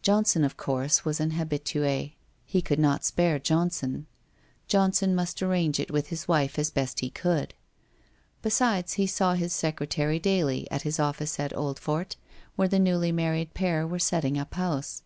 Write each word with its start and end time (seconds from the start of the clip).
Johnson, 0.00 0.42
of 0.42 0.56
course, 0.56 1.04
was 1.04 1.20
an 1.20 1.32
habitue; 1.32 2.08
he 2.46 2.62
could 2.62 2.78
not 2.78 3.04
spare 3.04 3.38
Johnson; 3.38 4.06
Johnson 4.68 5.14
must 5.14 5.42
arrange 5.42 5.78
it 5.78 5.90
with 5.90 6.06
his 6.06 6.26
wife 6.26 6.58
as 6.58 6.70
best 6.70 7.00
he 7.00 7.10
could. 7.10 7.52
Besides, 8.40 8.94
he 8.94 9.06
saw 9.06 9.34
his 9.34 9.52
secretary 9.52 10.18
daily 10.18 10.66
at 10.70 10.80
his 10.80 10.98
office 10.98 11.38
at 11.38 11.52
Oldfort, 11.52 12.16
where 12.56 12.68
the 12.68 12.78
newly 12.78 13.12
married 13.12 13.52
pair 13.52 13.86
were 13.86 13.98
setting 13.98 14.38
up 14.38 14.54
house. 14.54 15.02